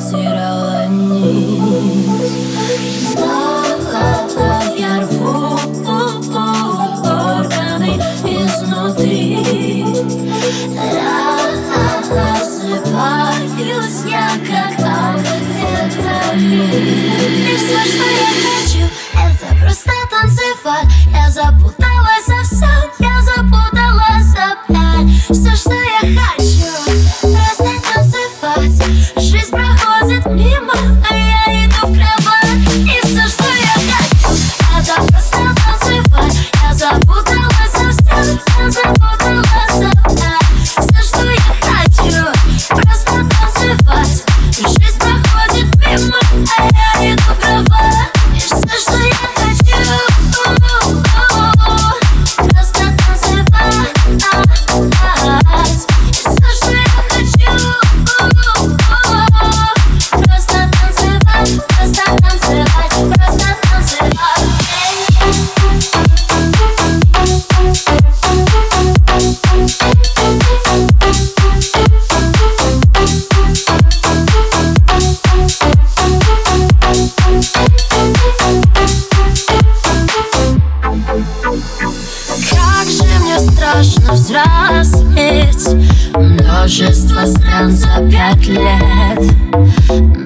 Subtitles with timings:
[0.00, 2.30] потирала низ
[3.12, 5.58] Захотла я рву
[7.04, 7.92] органы
[8.24, 9.84] изнутри.
[12.10, 14.74] Рассыпаюсь я, как
[15.10, 16.62] амфетамин
[17.46, 20.90] И все, что я хочу, это просто танцевать.
[21.12, 22.29] Я запуталась
[30.92, 31.29] I
[83.30, 85.68] мне страшно взрослеть.
[86.14, 89.20] Множество стран за пять лет.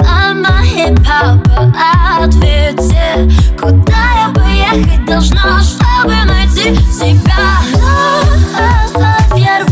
[0.00, 1.72] Мама и папа,
[2.20, 3.28] ответьте
[3.60, 7.60] Куда я поехать должна, чтобы найти себя?
[9.36, 9.64] Я